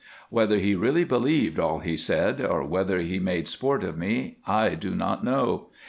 [0.31, 4.69] Whether he really believed all he said or whether he made sport of me I
[4.73, 5.67] do not know.